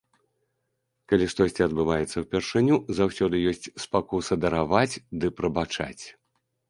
Калі 1.11 1.25
штосьці 1.33 1.61
адбываецца 1.65 2.17
ўпершыню, 2.23 2.75
заўсёды 3.01 3.35
ёсць 3.55 3.71
спакуса 3.85 4.33
дараваць 4.47 5.01
ды 5.23 5.27
прабачаць. 5.43 6.03